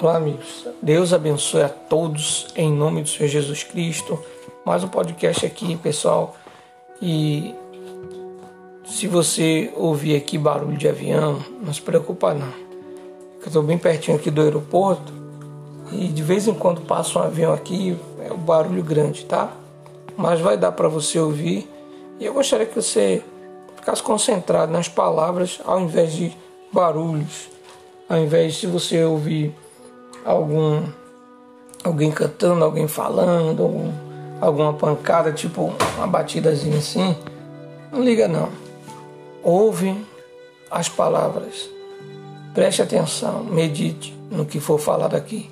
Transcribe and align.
Olá, 0.00 0.16
amigos. 0.16 0.66
Deus 0.82 1.12
abençoe 1.12 1.62
a 1.62 1.68
todos 1.68 2.48
em 2.56 2.70
nome 2.70 3.02
do 3.02 3.08
Senhor 3.08 3.28
Jesus 3.28 3.62
Cristo. 3.62 4.18
Mais 4.66 4.82
um 4.82 4.88
podcast 4.88 5.46
aqui, 5.46 5.76
pessoal. 5.76 6.34
E 7.00 7.54
se 8.84 9.06
você 9.06 9.72
ouvir 9.76 10.16
aqui 10.16 10.36
barulho 10.36 10.76
de 10.76 10.88
avião, 10.88 11.40
não 11.62 11.72
se 11.72 11.80
preocupa 11.80 12.34
não. 12.34 12.52
Eu 13.40 13.46
estou 13.46 13.62
bem 13.62 13.78
pertinho 13.78 14.16
aqui 14.16 14.32
do 14.32 14.42
aeroporto 14.42 15.12
e 15.92 16.08
de 16.08 16.22
vez 16.24 16.48
em 16.48 16.54
quando 16.54 16.80
passa 16.80 17.20
um 17.20 17.22
avião 17.22 17.52
aqui, 17.52 17.96
é 18.18 18.32
um 18.32 18.38
barulho 18.38 18.82
grande, 18.82 19.24
tá? 19.24 19.52
Mas 20.16 20.40
vai 20.40 20.56
dar 20.56 20.72
para 20.72 20.88
você 20.88 21.20
ouvir. 21.20 21.70
E 22.18 22.24
eu 22.24 22.34
gostaria 22.34 22.66
que 22.66 22.74
você 22.74 23.22
ficasse 23.76 24.02
concentrado 24.02 24.72
nas 24.72 24.88
palavras 24.88 25.60
ao 25.64 25.80
invés 25.80 26.12
de 26.14 26.36
barulhos. 26.72 27.48
Ao 28.08 28.18
invés 28.18 28.54
de 28.54 28.66
você 28.66 29.02
ouvir 29.04 29.54
algum 30.24 30.82
alguém 31.84 32.10
cantando, 32.10 32.64
alguém 32.64 32.88
falando, 32.88 33.62
algum, 33.62 33.92
alguma 34.40 34.72
pancada, 34.72 35.30
tipo 35.32 35.72
uma 35.96 36.06
batidazinha 36.06 36.78
assim, 36.78 37.14
não 37.92 38.02
liga 38.02 38.26
não. 38.26 38.48
Ouve 39.42 39.94
as 40.70 40.88
palavras. 40.88 41.68
Preste 42.54 42.80
atenção, 42.80 43.44
medite 43.44 44.16
no 44.30 44.46
que 44.46 44.58
for 44.58 44.78
falado 44.78 45.14
aqui. 45.14 45.50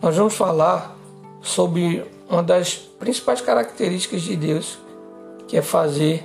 Nós 0.00 0.16
vamos 0.16 0.34
falar 0.34 0.96
sobre 1.42 2.04
uma 2.28 2.42
das 2.42 2.74
principais 2.74 3.40
características 3.40 4.22
de 4.22 4.36
Deus, 4.36 4.78
que 5.48 5.56
é 5.56 5.62
fazer 5.62 6.24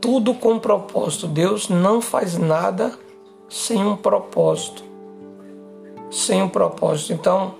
tudo 0.00 0.32
com 0.34 0.58
propósito. 0.58 1.26
Deus 1.26 1.68
não 1.68 2.00
faz 2.00 2.38
nada 2.38 2.92
sem 3.48 3.84
um 3.84 3.96
propósito 3.96 4.91
sem 6.12 6.42
um 6.42 6.48
propósito. 6.48 7.12
Então, 7.12 7.54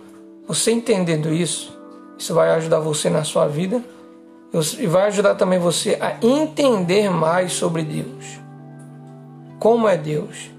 você 0.47 0.71
entendendo 0.71 1.33
isso, 1.33 1.77
isso 2.19 2.35
vai 2.35 2.51
ajudar 2.51 2.79
você 2.79 3.09
na 3.09 3.25
sua 3.25 3.49
vida 3.49 3.83
e 4.79 4.87
vai 4.87 5.05
ajudar 5.07 5.35
também 5.35 5.59
você 5.59 5.97
a 5.99 6.17
entender 6.25 7.11
mais 7.11 7.55
sobre 7.55 7.83
Deus. 7.83 8.39
Como 9.59 9.89
é 9.89 9.97
Deus? 9.97 10.51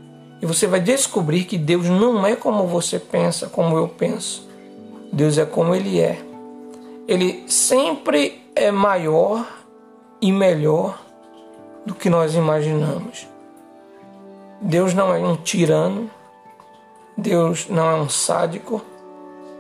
E 0.41 0.45
você 0.45 0.66
vai 0.66 0.80
descobrir 0.80 1.44
que 1.44 1.58
Deus 1.58 1.88
não 1.88 2.25
é 2.25 2.36
como 2.36 2.67
você 2.67 2.97
pensa, 2.97 3.47
como 3.47 3.77
eu 3.77 3.88
penso. 3.88 4.49
Deus 5.11 5.38
é 5.38 5.45
como 5.45 5.75
Ele 5.75 6.02
é. 6.02 6.19
Ele 7.08 7.44
sempre 7.47 8.41
é 8.55 8.71
maior 8.71 9.45
e 10.19 10.31
melhor 10.31 10.99
do 11.86 11.94
que 11.94 12.09
nós 12.09 12.33
imaginamos. 12.33 13.27
Deus 14.61 14.94
não 14.94 15.14
é 15.14 15.19
um 15.19 15.36
tirano, 15.36 16.09
Deus 17.17 17.67
não 17.69 17.89
é 17.89 17.95
um 17.95 18.09
sádico, 18.09 18.81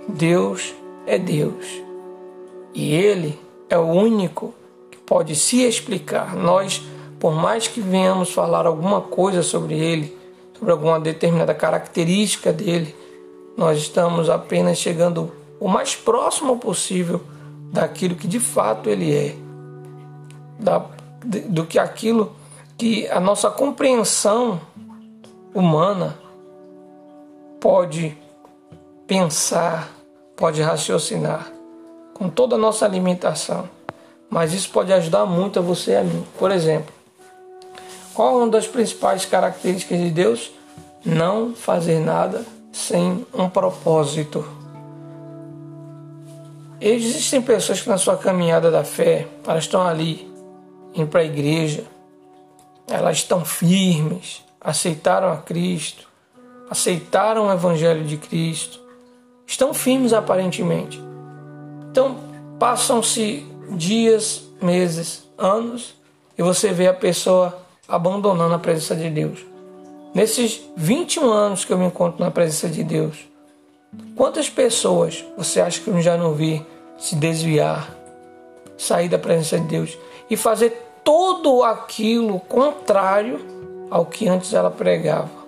Deus 0.07 0.73
é 1.05 1.17
Deus. 1.17 1.65
E 2.73 2.93
Ele 2.93 3.39
é 3.69 3.77
o 3.77 3.85
único 3.85 4.53
que 4.89 4.97
pode 4.97 5.35
se 5.35 5.61
explicar. 5.63 6.35
Nós, 6.35 6.81
por 7.19 7.33
mais 7.33 7.67
que 7.67 7.79
venhamos 7.79 8.33
falar 8.33 8.65
alguma 8.65 9.01
coisa 9.01 9.43
sobre 9.43 9.75
Ele, 9.75 10.17
sobre 10.57 10.71
alguma 10.71 10.99
determinada 10.99 11.53
característica 11.53 12.51
dele, 12.51 12.95
nós 13.55 13.77
estamos 13.77 14.29
apenas 14.29 14.77
chegando 14.77 15.31
o 15.59 15.67
mais 15.67 15.95
próximo 15.95 16.57
possível 16.57 17.21
daquilo 17.71 18.15
que 18.15 18.27
de 18.27 18.39
fato 18.39 18.89
Ele 18.89 19.15
é, 19.15 19.35
da, 20.59 20.85
do 21.47 21.65
que 21.65 21.77
aquilo 21.77 22.35
que 22.77 23.07
a 23.09 23.19
nossa 23.19 23.49
compreensão 23.51 24.59
humana 25.53 26.17
pode 27.63 28.17
pensar, 29.07 29.89
pode 30.35 30.61
raciocinar 30.61 31.49
com 32.13 32.27
toda 32.27 32.55
a 32.55 32.59
nossa 32.59 32.83
alimentação. 32.83 33.69
Mas 34.29 34.51
isso 34.51 34.69
pode 34.69 34.91
ajudar 34.91 35.25
muito 35.25 35.59
a 35.59 35.61
você 35.61 35.91
e 35.91 35.95
a 35.95 36.03
mim. 36.03 36.25
Por 36.37 36.51
exemplo, 36.51 36.93
qual 38.13 38.31
é 38.31 38.35
uma 38.43 38.49
das 38.49 38.67
principais 38.67 39.23
características 39.23 39.97
de 39.97 40.09
Deus? 40.09 40.51
Não 41.05 41.55
fazer 41.55 41.99
nada 41.99 42.45
sem 42.73 43.25
um 43.33 43.47
propósito. 43.47 44.45
Existem 46.81 47.41
pessoas 47.41 47.81
que 47.81 47.87
na 47.87 47.97
sua 47.97 48.17
caminhada 48.17 48.69
da 48.69 48.83
fé, 48.83 49.25
elas 49.47 49.63
estão 49.63 49.87
ali, 49.87 50.29
indo 50.93 51.07
para 51.07 51.21
a 51.21 51.25
igreja, 51.25 51.85
elas 52.89 53.19
estão 53.19 53.45
firmes, 53.45 54.43
aceitaram 54.59 55.31
a 55.31 55.37
Cristo, 55.37 56.11
aceitaram 56.73 57.45
o 57.45 57.51
Evangelho 57.51 58.03
de 58.03 58.17
Cristo, 58.17 58.79
estão 59.45 59.75
firmes 59.75 60.11
aparentemente. 60.11 60.99
Então, 61.91 62.17
passam-se 62.59 63.45
dias, 63.69 64.41
meses, 64.59 65.23
anos 65.37 65.93
e 66.35 66.41
você 66.41 66.73
vê 66.73 66.87
a 66.87 66.93
pessoa 66.93 67.55
abandonando 67.87 68.55
a 68.55 68.59
presença 68.59 68.95
de 68.95 69.07
Deus. 69.07 69.45
Nesses 70.15 70.61
21 70.75 71.29
anos 71.29 71.63
que 71.63 71.71
eu 71.71 71.77
me 71.77 71.85
encontro 71.85 72.23
na 72.23 72.31
presença 72.31 72.67
de 72.67 72.83
Deus, 72.83 73.19
quantas 74.15 74.49
pessoas 74.49 75.23
você 75.37 75.61
acha 75.61 75.79
que 75.79 75.89
eu 75.89 76.01
já 76.01 76.17
não 76.17 76.33
vi 76.33 76.65
se 76.97 77.15
desviar, 77.15 77.95
sair 78.75 79.09
da 79.09 79.19
presença 79.19 79.59
de 79.59 79.67
Deus 79.67 79.95
e 80.27 80.35
fazer 80.35 80.75
tudo 81.03 81.61
aquilo 81.63 82.39
contrário 82.39 83.39
ao 83.91 84.07
que 84.07 84.27
antes 84.27 84.55
ela 84.55 84.71
pregava? 84.71 85.42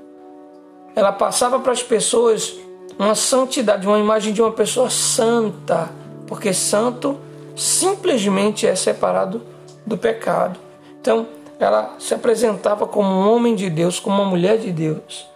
Ela 0.95 1.11
passava 1.11 1.59
para 1.59 1.73
as 1.73 1.83
pessoas 1.83 2.55
uma 2.97 3.13
santidade, 3.13 3.85
uma 3.85 3.99
imagem 3.99 4.33
de 4.33 4.41
uma 4.41 4.51
pessoa 4.51 4.89
santa, 4.89 5.89
porque 6.25 6.53
santo 6.53 7.19
simplesmente 7.55 8.65
é 8.65 8.75
separado 8.75 9.41
do 9.85 9.97
pecado. 9.97 10.57
Então, 11.01 11.27
ela 11.59 11.95
se 11.99 12.13
apresentava 12.13 12.87
como 12.87 13.09
um 13.09 13.29
homem 13.29 13.55
de 13.55 13.69
Deus, 13.69 13.99
como 13.99 14.21
uma 14.21 14.29
mulher 14.29 14.57
de 14.57 14.71
Deus. 14.71 15.27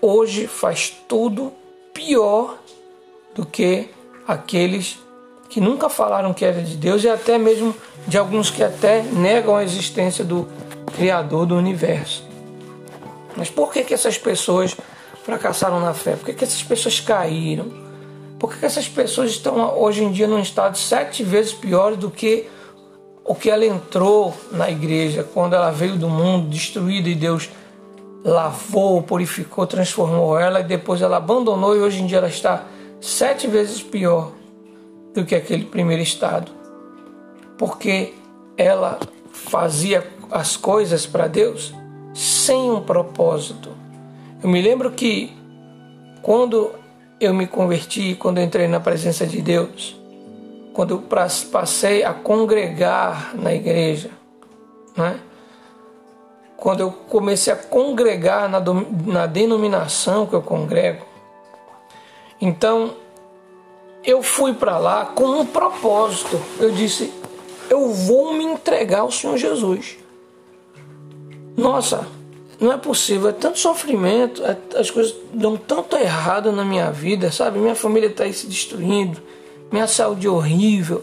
Hoje 0.00 0.46
faz 0.46 0.90
tudo 1.08 1.52
pior 1.92 2.58
do 3.34 3.44
que 3.44 3.88
aqueles 4.26 4.98
que 5.48 5.60
nunca 5.60 5.88
falaram 5.88 6.32
que 6.32 6.44
era 6.44 6.62
de 6.62 6.76
Deus 6.76 7.04
e 7.04 7.08
até 7.08 7.36
mesmo 7.36 7.74
de 8.06 8.16
alguns 8.16 8.50
que 8.50 8.62
até 8.62 9.02
negam 9.02 9.54
a 9.54 9.62
existência 9.62 10.24
do 10.24 10.48
Criador 10.96 11.46
do 11.46 11.56
universo. 11.56 12.24
Mas 13.36 13.50
por 13.50 13.72
que, 13.72 13.84
que 13.84 13.94
essas 13.94 14.18
pessoas 14.18 14.76
fracassaram 15.24 15.80
na 15.80 15.94
fé? 15.94 16.16
Por 16.16 16.26
que, 16.26 16.34
que 16.34 16.44
essas 16.44 16.62
pessoas 16.62 17.00
caíram? 17.00 17.66
Por 18.38 18.52
que, 18.52 18.58
que 18.58 18.66
essas 18.66 18.88
pessoas 18.88 19.30
estão 19.30 19.78
hoje 19.78 20.02
em 20.02 20.10
dia 20.10 20.26
num 20.26 20.40
estado 20.40 20.76
sete 20.76 21.22
vezes 21.22 21.52
pior 21.52 21.96
do 21.96 22.10
que 22.10 22.48
o 23.24 23.34
que 23.34 23.48
ela 23.48 23.64
entrou 23.64 24.34
na 24.50 24.68
igreja 24.70 25.22
quando 25.22 25.54
ela 25.54 25.70
veio 25.70 25.96
do 25.96 26.08
mundo 26.08 26.48
destruída 26.48 27.08
e 27.08 27.14
Deus 27.14 27.48
lavou, 28.24 29.02
purificou, 29.02 29.66
transformou 29.66 30.38
ela 30.38 30.60
e 30.60 30.64
depois 30.64 31.02
ela 31.02 31.16
abandonou 31.16 31.76
e 31.76 31.80
hoje 31.80 32.02
em 32.02 32.06
dia 32.06 32.18
ela 32.18 32.28
está 32.28 32.64
sete 33.00 33.46
vezes 33.46 33.82
pior 33.82 34.32
do 35.14 35.24
que 35.24 35.34
aquele 35.34 35.64
primeiro 35.64 36.02
estado. 36.02 36.50
Porque 37.56 38.14
ela 38.56 38.98
fazia 39.32 40.06
as 40.30 40.56
coisas 40.56 41.06
para 41.06 41.26
Deus 41.26 41.72
sem 42.14 42.70
um 42.70 42.80
propósito. 42.80 43.81
Eu 44.42 44.48
me 44.48 44.60
lembro 44.60 44.90
que 44.90 45.32
quando 46.20 46.72
eu 47.20 47.32
me 47.32 47.46
converti, 47.46 48.16
quando 48.16 48.40
entrei 48.40 48.66
na 48.66 48.80
presença 48.80 49.26
de 49.26 49.40
Deus, 49.40 49.96
quando 50.72 50.94
eu 50.94 51.02
passei 51.50 52.02
a 52.02 52.12
congregar 52.12 53.36
na 53.36 53.54
igreja, 53.54 54.10
né? 54.96 55.20
quando 56.56 56.80
eu 56.80 56.90
comecei 56.90 57.52
a 57.52 57.56
congregar 57.56 58.48
na, 58.48 58.60
na 59.06 59.26
denominação 59.26 60.26
que 60.26 60.34
eu 60.34 60.42
congrego, 60.42 61.04
então 62.40 62.94
eu 64.04 64.22
fui 64.22 64.52
para 64.54 64.78
lá 64.78 65.06
com 65.06 65.24
um 65.24 65.46
propósito. 65.46 66.40
Eu 66.58 66.72
disse: 66.72 67.12
eu 67.70 67.90
vou 67.90 68.34
me 68.34 68.44
entregar 68.44 69.00
ao 69.00 69.10
Senhor 69.10 69.36
Jesus. 69.36 69.96
Nossa, 71.56 72.06
não 72.62 72.72
é 72.72 72.76
possível, 72.76 73.28
é 73.28 73.32
tanto 73.32 73.58
sofrimento, 73.58 74.44
é, 74.44 74.56
as 74.76 74.90
coisas 74.90 75.14
dão 75.34 75.56
tanto 75.56 75.96
errado 75.96 76.52
na 76.52 76.64
minha 76.64 76.90
vida, 76.92 77.32
sabe? 77.32 77.58
Minha 77.58 77.74
família 77.74 78.08
está 78.08 78.22
aí 78.24 78.32
se 78.32 78.46
destruindo, 78.46 79.20
minha 79.70 79.88
saúde 79.88 80.28
é 80.28 80.30
horrível, 80.30 81.02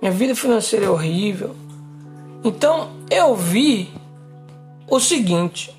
minha 0.00 0.12
vida 0.12 0.36
financeira 0.36 0.86
é 0.86 0.88
horrível. 0.90 1.56
Então 2.44 2.90
eu 3.10 3.34
vi 3.34 3.90
o 4.88 5.00
seguinte: 5.00 5.76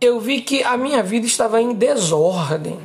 eu 0.00 0.18
vi 0.18 0.40
que 0.40 0.62
a 0.64 0.76
minha 0.76 1.02
vida 1.02 1.26
estava 1.26 1.60
em 1.62 1.72
desordem. 1.72 2.78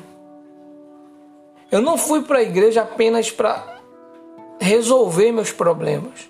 Eu 1.72 1.82
não 1.82 1.98
fui 1.98 2.22
para 2.22 2.40
a 2.40 2.44
igreja 2.44 2.82
apenas 2.82 3.32
para 3.32 3.80
resolver 4.60 5.32
meus 5.32 5.52
problemas. 5.52 6.30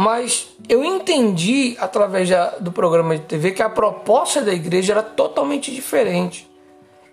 Mas 0.00 0.48
eu 0.66 0.82
entendi 0.82 1.76
através 1.78 2.30
da, 2.30 2.52
do 2.58 2.72
programa 2.72 3.18
de 3.18 3.24
TV 3.24 3.50
que 3.50 3.62
a 3.62 3.68
proposta 3.68 4.40
da 4.40 4.50
igreja 4.50 4.94
era 4.94 5.02
totalmente 5.02 5.70
diferente. 5.70 6.48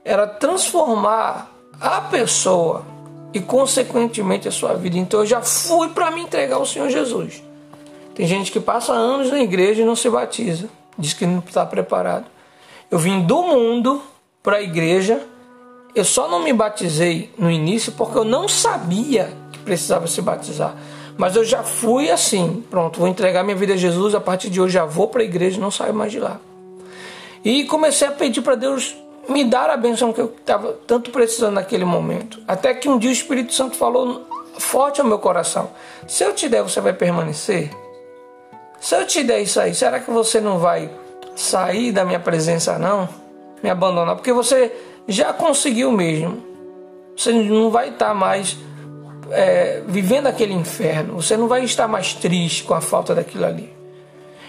era 0.06 0.26
transformar 0.26 1.52
a 1.82 2.00
pessoa 2.00 2.86
e, 3.34 3.42
consequentemente, 3.42 4.48
a 4.48 4.52
sua 4.52 4.74
vida. 4.74 4.98
Então, 4.98 5.20
eu 5.20 5.26
já 5.26 5.42
fui 5.42 5.90
para 5.90 6.10
me 6.12 6.22
entregar 6.22 6.56
ao 6.56 6.66
Senhor 6.66 6.90
Jesus. 6.90 7.44
Tem 8.16 8.26
gente 8.26 8.54
que 8.54 8.60
passa 8.62 8.94
anos 8.94 9.30
na 9.32 9.40
igreja 9.40 9.82
e 9.82 9.86
não 9.86 9.94
se 9.94 10.10
batiza, 10.10 10.70
diz 10.98 11.12
que 11.12 11.26
não 11.26 11.40
está 11.40 11.66
preparado. 11.66 12.28
Eu 12.90 13.00
vim 13.00 13.20
do 13.20 13.44
mundo 13.44 14.02
para 14.42 14.58
a 14.58 14.62
igreja, 14.62 15.28
eu 15.94 16.06
só 16.06 16.30
não 16.30 16.42
me 16.42 16.54
batizei 16.54 17.34
no 17.38 17.52
início 17.52 17.92
porque 17.92 18.18
eu 18.18 18.24
não 18.24 18.48
sabia 18.48 19.34
que 19.52 19.60
precisava 19.60 20.08
se 20.08 20.22
batizar. 20.22 20.74
Mas 21.18 21.36
eu 21.36 21.44
já 21.44 21.64
fui 21.64 22.12
assim, 22.12 22.64
pronto, 22.70 23.00
vou 23.00 23.08
entregar 23.08 23.44
minha 23.44 23.56
vida 23.56 23.74
a 23.74 23.78
Jesus, 23.78 24.14
a 24.14 24.22
partir 24.22 24.50
de 24.50 24.62
hoje 24.62 24.76
já 24.76 24.86
vou 24.86 25.08
para 25.08 25.22
a 25.22 25.26
igreja 25.26 25.60
não 25.60 25.72
saio 25.72 25.94
mais 25.94 26.12
de 26.12 26.20
lá. 26.20 26.40
E 27.44 27.64
comecei 27.66 28.08
a 28.08 28.12
pedir 28.12 28.42
para 28.42 28.56
Deus 28.56 28.96
me 29.28 29.44
dar 29.44 29.70
a 29.70 29.78
benção 29.78 30.14
que 30.14 30.22
eu 30.22 30.34
estava 30.40 30.74
tanto 30.86 31.12
precisando 31.12 31.56
naquele 31.56 31.86
momento. 31.86 32.40
Até 32.48 32.74
que 32.74 32.88
um 32.88 32.98
dia 32.98 33.10
o 33.10 33.14
Espírito 33.14 33.54
Santo 33.54 33.76
falou 33.76 34.26
forte 34.58 35.02
ao 35.02 35.08
meu 35.08 35.20
coração: 35.20 35.72
Se 36.08 36.24
eu 36.24 36.34
te 36.34 36.48
der, 36.48 36.62
você 36.62 36.80
vai 36.80 36.94
permanecer? 36.94 37.70
Se 38.80 38.96
eu 38.96 39.06
te 39.06 39.24
der 39.24 39.42
isso 39.42 39.60
aí, 39.60 39.74
será 39.74 40.00
que 40.00 40.12
você 40.12 40.40
não 40.40 40.60
vai 40.60 40.90
sair 41.36 41.92
da 41.92 42.06
minha 42.06 42.20
presença, 42.20 42.78
não? 42.78 43.10
Me 43.62 43.70
abandonar? 43.70 44.16
Porque 44.16 44.32
você 44.32 44.72
já 45.08 45.34
conseguiu 45.34 45.92
mesmo. 45.92 46.44
Você 47.16 47.32
não 47.32 47.72
vai 47.72 47.90
estar 47.90 48.14
mais 48.14 48.58
é, 49.32 49.82
vivendo 49.88 50.28
aquele 50.28 50.54
inferno. 50.54 51.22
Você 51.22 51.38
não 51.38 51.48
vai 51.48 51.64
estar 51.64 51.88
mais 51.88 52.14
triste 52.14 52.64
com 52.64 52.74
a 52.74 52.82
falta 52.82 53.16
daquilo 53.16 53.46
ali. 53.46 53.74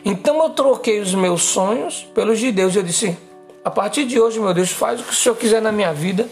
Então 0.05 0.43
eu 0.43 0.51
troquei 0.51 1.01
os 1.01 1.15
meus 1.15 1.43
sonhos 1.43 2.07
pelos 2.15 2.39
de 2.39 2.53
Deus. 2.53 2.75
Eu 2.75 2.83
disse: 2.83 3.17
a 3.65 3.71
partir 3.71 4.05
de 4.05 4.21
hoje, 4.21 4.41
meu 4.41 4.55
Deus, 4.55 4.71
faz 4.71 5.01
o 5.01 5.05
que 5.05 5.13
o 5.13 5.15
Senhor 5.15 5.35
quiser 5.35 5.61
na 5.61 5.73
minha 5.73 5.93
vida. 5.93 6.29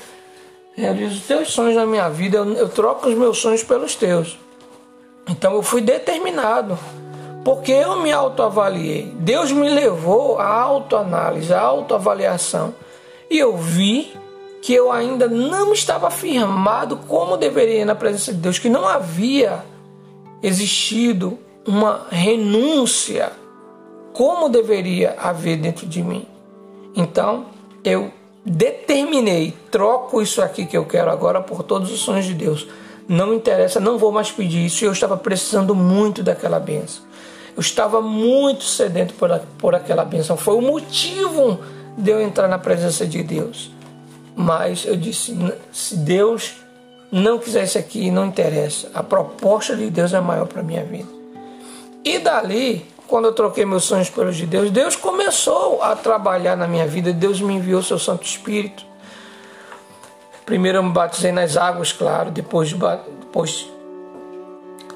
Realiza 0.75 1.15
os 1.15 1.21
teus 1.23 1.49
sonhos 1.51 1.75
na 1.75 1.87
minha 1.87 2.09
vida. 2.09 2.39
Eu, 2.39 2.53
eu 2.55 2.69
troco 2.69 3.09
os 3.09 3.15
meus 3.15 3.39
sonhos 3.39 3.63
pelos 3.63 3.95
teus. 3.95 4.39
Então 5.29 5.55
eu 5.55 5.63
fui 5.63 5.81
determinado. 5.81 6.79
Porque 7.45 7.73
eu 7.73 7.97
me 8.03 8.11
autoavaliei. 8.11 9.13
Deus 9.19 9.53
me 9.53 9.69
levou 9.69 10.39
à 10.39 10.49
autoanálise, 10.49 11.53
à 11.53 11.61
autoavaliação. 11.61 12.75
E 13.31 13.39
eu 13.39 13.57
vi 13.57 14.13
que 14.67 14.75
eu 14.75 14.91
ainda 14.91 15.29
não 15.29 15.73
estava 15.73 16.11
firmado 16.11 16.97
como 17.07 17.37
deveria 17.37 17.85
na 17.85 17.95
presença 17.95 18.33
de 18.33 18.41
Deus, 18.41 18.59
que 18.59 18.69
não 18.69 18.85
havia 18.85 19.65
existido 20.43 21.39
uma 21.65 22.09
renúncia 22.11 23.31
como 24.13 24.49
deveria 24.49 25.15
haver 25.21 25.57
dentro 25.59 25.87
de 25.87 26.03
mim. 26.03 26.27
Então 26.97 27.47
eu 27.85 28.11
determinei, 28.45 29.55
troco 29.71 30.21
isso 30.21 30.43
aqui 30.43 30.67
que 30.67 30.77
eu 30.77 30.85
quero 30.85 31.13
agora 31.13 31.41
por 31.41 31.63
todos 31.63 31.93
os 31.93 32.01
sonhos 32.01 32.25
de 32.25 32.35
Deus. 32.35 32.67
Não 33.07 33.33
interessa, 33.33 33.79
não 33.79 33.99
vou 33.99 34.11
mais 34.11 34.33
pedir 34.33 34.67
isso. 34.67 34.85
Eu 34.85 34.91
estava 34.91 35.17
precisando 35.17 35.77
muito 35.77 36.25
daquela 36.25 36.59
benção. 36.59 37.05
Eu 37.57 37.61
estava 37.61 38.03
muito 38.03 38.65
sedento 38.65 39.15
por, 39.15 39.31
por 39.59 39.77
aquela 39.77 40.05
benção. 40.05 40.37
Foi 40.37 40.57
o 40.57 40.61
motivo 40.61 41.61
de 41.97 42.11
eu 42.11 42.21
entrar 42.21 42.49
na 42.49 42.59
presença 42.59 43.07
de 43.07 43.23
Deus. 43.23 43.76
Mas 44.37 44.85
eu 44.85 44.97
disse: 44.97 45.35
se 45.73 45.97
Deus 45.97 46.57
não 47.11 47.39
quiser 47.39 47.65
isso 47.65 47.79
aqui, 47.79 48.11
não 48.11 48.27
interessa. 48.27 48.91
A 48.95 49.03
proposta 49.03 49.75
de 49.75 49.91
Deus 49.91 50.13
é 50.13 50.21
maior 50.21 50.47
para 50.47 50.63
minha 50.63 50.85
vida. 50.85 51.09
E 52.05 52.19
dali 52.19 52.87
quando 53.07 53.27
eu 53.27 53.33
troquei 53.33 53.65
meus 53.65 53.85
sonhos 53.85 54.11
pelos 54.11 54.37
de 54.37 54.47
Deus, 54.47 54.71
Deus 54.71 54.97
começou 54.97 55.81
a 55.81 55.95
trabalhar 55.95 56.57
na 56.57 56.67
minha 56.67 56.87
vida. 56.87 57.13
Deus 57.13 57.41
me 57.41 57.55
enviou 57.55 57.83
seu 57.83 57.99
Santo 57.99 58.27
Espírito. 58.27 58.85
Primeiro 60.45 60.79
eu 60.79 60.83
me 60.83 60.93
batizei 60.93 61.33
nas 61.33 61.57
águas, 61.57 61.93
claro. 61.93 62.31
Depois, 62.31 62.73
depois 62.73 63.69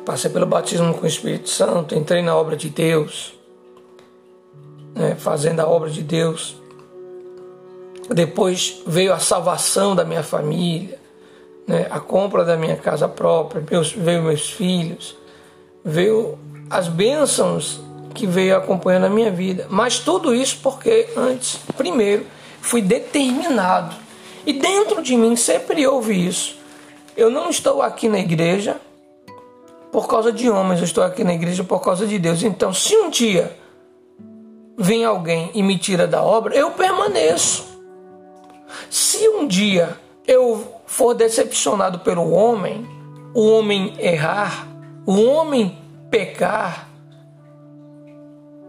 passei 0.05 0.31
pelo 0.31 0.47
batismo 0.47 0.93
com 0.93 1.05
o 1.05 1.07
Espírito 1.07 1.49
Santo. 1.49 1.95
Entrei 1.95 2.23
na 2.23 2.37
obra 2.37 2.57
de 2.57 2.69
Deus, 2.69 3.35
né, 4.95 5.15
fazendo 5.17 5.61
a 5.61 5.69
obra 5.69 5.89
de 5.89 6.03
Deus. 6.03 6.57
Depois 8.13 8.83
veio 8.87 9.13
a 9.13 9.21
salvação 9.21 9.95
da 9.95 10.05
minha 10.05 10.23
família, 10.23 10.99
né, 11.67 11.87
a 11.89 12.01
compra 12.01 12.45
da 12.45 12.57
minha 12.57 12.77
casa 12.77 13.09
própria, 13.09 13.65
meus, 13.71 13.93
veio 13.93 14.23
meus 14.23 14.51
filhos, 14.51 15.17
veio 15.85 16.37
as 16.69 16.89
bênçãos 16.89 17.81
que 18.13 18.27
veio 18.27 18.57
acompanhando 18.57 19.07
a 19.07 19.09
minha 19.09 19.31
vida. 19.31 19.67
Mas 19.71 20.01
tudo 20.01 20.35
isso 20.35 20.59
porque 20.61 21.09
antes, 21.17 21.61
primeiro, 21.77 22.27
fui 22.61 22.83
determinado. 22.83 23.95
E 24.45 24.53
dentro 24.55 25.01
de 25.03 25.17
mim 25.17 25.37
sempre 25.37 25.87
houve 25.87 26.27
isso. 26.27 26.59
Eu 27.17 27.31
não 27.31 27.49
estou 27.49 27.81
aqui 27.81 28.09
na 28.09 28.19
igreja 28.19 28.81
por 29.93 30.09
causa 30.09 30.33
de 30.33 30.51
homens, 30.51 30.81
eu 30.81 30.85
estou 30.85 31.05
aqui 31.05 31.23
na 31.23 31.35
igreja 31.35 31.63
por 31.63 31.81
causa 31.81 32.07
de 32.07 32.19
Deus. 32.19 32.43
Então, 32.43 32.73
se 32.75 32.97
um 32.97 33.11
dia 33.11 33.57
vem 34.77 35.05
alguém 35.05 35.51
e 35.55 35.63
me 35.63 35.79
tira 35.79 36.07
da 36.07 36.23
obra, 36.23 36.57
eu 36.57 36.73
permaneço. 36.73 37.70
Dia 39.51 39.99
eu 40.29 40.81
for 40.87 41.13
decepcionado 41.13 41.99
pelo 41.99 42.31
homem, 42.31 42.87
o 43.35 43.51
homem 43.51 43.97
errar, 43.99 44.69
o 45.05 45.21
homem 45.25 45.77
pecar, 46.09 46.89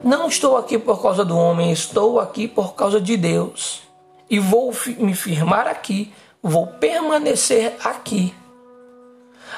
não 0.04 0.28
estou 0.28 0.58
aqui 0.58 0.80
por 0.80 1.00
causa 1.00 1.24
do 1.24 1.38
homem, 1.38 1.72
estou 1.72 2.20
aqui 2.20 2.48
por 2.48 2.74
causa 2.74 3.00
de 3.00 3.16
Deus. 3.16 3.84
E 4.28 4.40
vou 4.40 4.74
me 4.98 5.14
firmar 5.14 5.68
aqui, 5.68 6.12
vou 6.42 6.66
permanecer 6.66 7.76
aqui. 7.84 8.34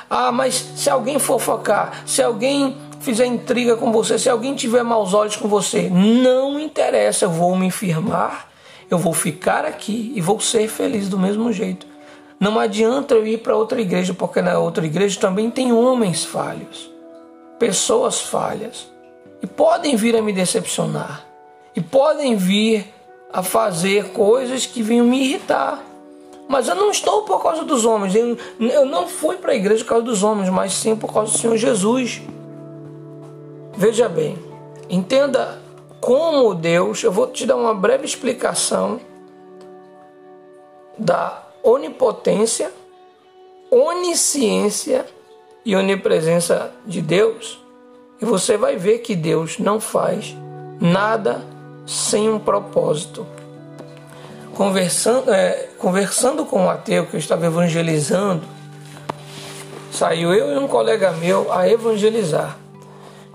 Ah, 0.10 0.30
mas 0.30 0.56
se 0.76 0.90
alguém 0.90 1.20
fofocar, 1.20 2.04
se 2.06 2.22
alguém 2.22 2.76
fizer 3.00 3.28
intriga 3.28 3.78
com 3.78 3.94
você, 3.94 4.20
se 4.20 4.30
alguém 4.30 4.56
tiver 4.56 4.84
maus 4.84 5.14
olhos 5.14 5.38
com 5.38 5.48
você, 5.48 5.90
não 5.90 6.60
interessa, 6.60 7.24
eu 7.24 7.32
vou 7.32 7.56
me 7.56 7.72
firmar, 7.72 8.52
eu 8.94 8.98
vou 8.98 9.14
ficar 9.14 9.66
aqui 9.66 10.14
e 10.16 10.22
vou 10.22 10.40
ser 10.40 10.68
feliz 10.68 11.10
do 11.10 11.18
mesmo 11.18 11.52
jeito. 11.52 11.88
Não 12.40 12.60
adianta 12.60 13.16
eu 13.16 13.26
ir 13.26 13.40
para 13.40 13.56
outra 13.56 13.82
igreja, 13.82 14.14
porque 14.14 14.42
na 14.42 14.60
outra 14.60 14.86
igreja 14.86 15.20
também 15.20 15.50
tem 15.50 15.74
homens 15.74 16.24
falhos, 16.24 16.92
pessoas 17.58 18.22
falhas 18.22 18.88
e 19.42 19.48
podem 19.48 19.96
vir 19.96 20.16
a 20.16 20.22
me 20.22 20.32
decepcionar 20.32 21.26
e 21.76 21.82
podem 21.82 22.36
vir 22.36 22.86
a 23.32 23.42
fazer 23.42 24.10
coisas 24.10 24.66
que 24.66 24.84
venham 24.84 25.08
me 25.08 25.24
irritar. 25.24 25.82
Mas 26.48 26.68
eu 26.68 26.76
não 26.76 26.92
estou 26.92 27.24
por 27.24 27.42
causa 27.42 27.64
dos 27.64 27.86
homens, 27.86 28.14
eu, 28.14 28.38
eu 28.60 28.86
não 28.86 29.08
fui 29.08 29.38
para 29.38 29.54
a 29.54 29.56
igreja 29.56 29.84
por 29.84 29.90
causa 29.90 30.06
dos 30.06 30.22
homens, 30.22 30.50
mas 30.50 30.74
sim 30.74 30.96
por 30.96 31.12
causa 31.12 31.32
do 31.32 31.38
Senhor 31.40 31.58
Jesus. 31.58 32.22
Veja 33.76 34.08
bem, 34.08 34.38
entenda 34.88 35.63
como 36.04 36.54
Deus, 36.54 37.02
eu 37.02 37.14
vou 37.14 37.28
te 37.28 37.46
dar 37.46 37.56
uma 37.56 37.74
breve 37.74 38.04
explicação 38.04 39.00
da 40.98 41.42
onipotência, 41.64 42.74
onisciência 43.72 45.06
e 45.66 45.78
onipresença 45.78 46.74
de 46.86 47.02
Deus 47.02 47.64
e 48.22 48.26
você 48.26 48.58
vai 48.58 48.76
ver 48.76 49.00
que 49.00 49.16
Deus 49.16 49.58
não 49.60 49.80
faz 49.80 50.36
nada 50.78 51.42
sem 51.88 52.30
um 52.30 52.38
propósito. 52.38 53.26
Conversando, 54.56 55.34
é, 55.34 55.70
conversando 55.78 56.46
com 56.46 56.66
o 56.66 56.70
ateu 56.70 57.06
que 57.06 57.16
eu 57.16 57.20
estava 57.20 57.46
evangelizando, 57.46 58.44
saiu 59.90 60.34
eu 60.34 60.54
e 60.54 60.58
um 60.58 60.68
colega 60.68 61.14
meu 61.14 61.50
a 61.50 61.68
evangelizar. 61.68 62.58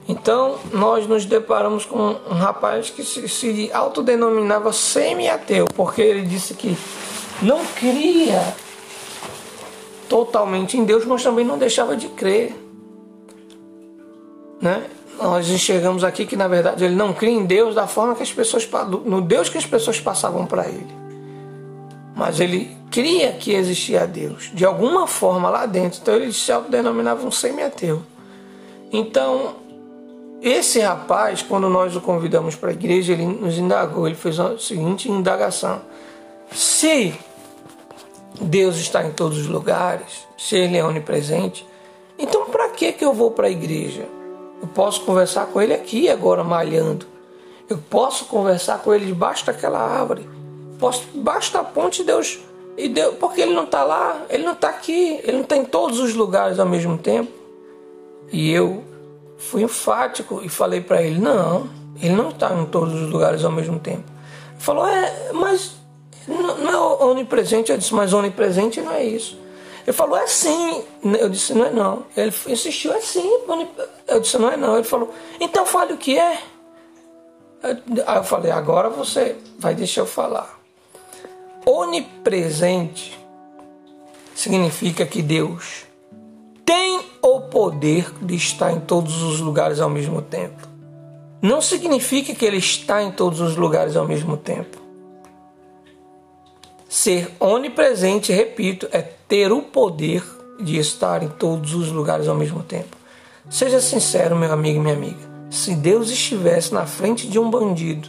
Então 0.09 0.59
nós 0.73 1.07
nos 1.07 1.27
deparamos 1.27 1.85
com 1.85 2.17
um 2.29 2.35
rapaz 2.35 2.89
que 2.89 3.05
se, 3.05 3.29
se 3.29 3.71
autodenominava 3.73 4.73
semi-ateu, 4.73 5.67
porque 5.77 6.01
ele 6.01 6.23
disse 6.23 6.55
que 6.55 6.77
não 7.43 7.65
cria 7.77 8.55
totalmente 10.09 10.79
em 10.79 10.85
Deus, 10.85 11.05
mas 11.05 11.23
também 11.23 11.45
não 11.45 11.59
deixava 11.59 11.95
de 11.95 12.09
crer 12.09 12.55
né? 14.61 14.85
Nós 15.21 15.49
enxergamos 15.49 16.05
aqui 16.05 16.25
que 16.27 16.37
na 16.37 16.47
verdade 16.47 16.85
ele 16.85 16.95
não 16.95 17.13
cria 17.13 17.33
em 17.33 17.45
Deus 17.45 17.75
da 17.75 17.87
forma 17.87 18.15
que 18.15 18.23
as 18.23 18.33
pessoas 18.33 18.69
no 19.05 19.21
Deus 19.21 19.49
que 19.49 19.59
as 19.59 19.67
pessoas 19.67 20.01
passavam 20.01 20.47
para 20.47 20.67
ele. 20.69 20.87
Mas 22.15 22.41
ele 22.41 22.77
cria 22.91 23.33
que 23.33 23.53
existia 23.53 24.07
Deus 24.07 24.51
de 24.53 24.65
alguma 24.65 25.07
forma 25.07 25.49
lá 25.49 25.67
dentro. 25.67 26.01
Então 26.01 26.15
ele 26.15 26.33
se 26.33 26.51
autodenominava 26.51 27.27
um 27.27 27.31
semi-ateu. 27.31 28.03
Então, 28.93 29.57
esse 30.41 30.79
rapaz, 30.81 31.43
quando 31.43 31.69
nós 31.69 31.97
o 31.97 32.01
convidamos 32.01 32.55
para 32.55 32.71
a 32.71 32.73
igreja, 32.73 33.13
ele 33.13 33.27
nos 33.27 33.59
indagou, 33.59 34.07
ele 34.07 34.15
fez 34.15 34.39
a 34.39 34.57
seguinte 34.57 35.11
indagação: 35.11 35.81
se 36.53 37.13
Deus 38.41 38.77
está 38.77 39.05
em 39.05 39.11
todos 39.11 39.39
os 39.39 39.47
lugares, 39.47 40.27
se 40.37 40.57
ele 40.57 40.77
é 40.77 40.85
onipresente, 40.85 41.67
então 42.17 42.47
para 42.47 42.69
que 42.71 42.93
que 42.93 43.05
eu 43.05 43.13
vou 43.13 43.33
para 43.33 43.49
a 43.49 43.51
igreja? 43.51 44.07
Eu 44.61 44.69
posso 44.69 45.03
conversar 45.03 45.47
com 45.47 45.61
ele 45.61 45.75
aqui 45.75 46.09
agora 46.09 46.43
malhando. 46.45 47.07
Eu 47.69 47.79
posso 47.79 48.25
conversar 48.25 48.79
com 48.79 48.95
ele 48.95 49.07
debaixo 49.07 49.45
daquela 49.45 49.79
árvore. 49.79 50.29
Posso 50.79 51.05
debaixo 51.13 51.53
da 51.53 51.63
ponte 51.65 52.05
Deus 52.05 52.39
E 52.77 52.89
Deus, 52.89 53.17
porque 53.17 53.41
ele 53.41 53.53
não 53.53 53.65
está 53.65 53.83
lá, 53.83 54.25
ele 54.31 54.45
não 54.45 54.53
está 54.53 54.69
aqui, 54.69 55.21
ele 55.25 55.33
não 55.33 55.43
está 55.43 55.57
em 55.57 55.65
todos 55.65 55.99
os 55.99 56.15
lugares 56.15 56.59
ao 56.59 56.67
mesmo 56.67 56.97
tempo. 56.97 57.31
E 58.33 58.51
eu 58.51 58.85
fui 59.39 59.63
enfático 59.63 60.43
e 60.43 60.49
falei 60.49 60.81
para 60.81 61.03
ele: 61.03 61.21
não, 61.21 61.69
ele 62.01 62.15
não 62.15 62.31
está 62.31 62.53
em 62.55 62.67
todos 62.67 62.93
os 62.93 63.09
lugares 63.09 63.45
ao 63.45 63.53
mesmo 63.53 63.79
tempo. 63.79 64.05
Ele 64.53 64.61
falou: 64.61 64.87
é, 64.87 65.33
mas 65.33 65.77
não 66.27 66.69
é 67.01 67.05
onipresente. 67.05 67.71
Eu 67.71 67.79
disse: 67.79 67.95
mas 67.95 68.13
onipresente 68.13 68.81
não 68.81 68.93
é 68.93 69.05
isso. 69.05 69.39
Ele 69.87 69.93
falou: 69.97 70.19
é 70.19 70.27
sim. 70.27 70.85
Eu 71.19 71.29
disse: 71.29 71.55
não 71.55 71.65
é 71.65 71.71
não. 71.71 72.05
Ele 72.17 72.35
insistiu: 72.47 72.93
é 72.93 73.01
sim. 73.01 73.31
Eu 74.07 74.21
disse: 74.21 74.37
não 74.37 74.51
é 74.51 74.57
não. 74.57 74.75
Ele 74.75 74.85
falou: 74.85 75.15
então 75.41 75.65
fale 75.65 75.93
o 75.93 75.97
que 75.97 76.19
é. 76.19 76.39
Aí 77.63 78.17
eu 78.17 78.25
falei: 78.25 78.51
agora 78.51 78.91
você 78.91 79.37
vai 79.59 79.75
deixar 79.75 80.03
eu 80.03 80.07
falar. 80.07 80.59
Onipresente 81.65 83.19
significa 84.35 85.05
que 85.05 85.21
Deus 85.21 85.85
tem 86.65 87.08
o 87.37 87.43
poder 87.43 88.13
de 88.23 88.35
estar 88.35 88.73
em 88.73 88.81
todos 88.81 89.23
os 89.23 89.41
lugares 89.41 89.81
ao 89.81 89.91
mesmo 89.91 90.23
tempo. 90.23 90.67
Não 91.41 91.61
significa 91.61 92.35
que 92.35 92.45
ele 92.45 92.57
está 92.57 93.03
em 93.03 93.13
todos 93.13 93.41
os 93.41 93.57
lugares 93.57 93.97
ao 93.97 94.07
mesmo 94.07 94.37
tempo. 94.37 94.79
Ser 96.89 97.31
onipresente, 97.39 98.33
repito, 98.33 98.89
é 98.91 99.03
ter 99.03 99.53
o 99.53 99.63
poder 99.63 100.25
de 100.59 100.79
estar 100.79 101.23
em 101.23 101.29
todos 101.29 101.75
os 101.75 101.93
lugares 101.93 102.27
ao 102.27 102.35
mesmo 102.35 102.63
tempo. 102.63 102.97
Seja 103.51 103.81
sincero, 103.81 104.37
meu 104.37 104.53
amigo 104.53 104.79
e 104.79 104.81
minha 104.81 104.95
amiga. 104.95 105.29
Se 105.51 105.75
Deus 105.75 106.11
estivesse 106.11 106.75
na 106.75 106.87
frente 106.87 107.29
de 107.29 107.39
um 107.39 107.51
bandido, 107.51 108.09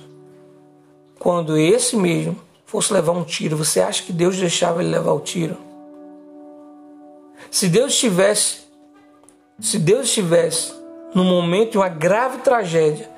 quando 1.18 1.58
esse 1.58 1.96
mesmo 1.96 2.38
fosse 2.66 2.94
levar 2.94 3.12
um 3.12 3.24
tiro, 3.24 3.58
você 3.58 3.80
acha 3.80 4.04
que 4.04 4.14
Deus 4.14 4.38
deixava 4.38 4.82
ele 4.82 4.92
levar 4.92 5.14
o 5.14 5.20
tiro? 5.20 5.58
Se 7.52 7.68
Deus 7.68 7.94
estivesse, 7.94 8.69
se 9.60 9.78
Deus 9.78 10.06
estivesse 10.06 10.74
no 11.14 11.24
momento 11.24 11.72
de 11.72 11.78
uma 11.78 11.90
grave 11.90 12.40
tragédia, 12.40 13.10